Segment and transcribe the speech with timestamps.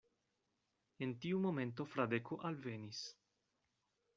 [1.07, 3.03] En tiu momento Fradeko alvenis.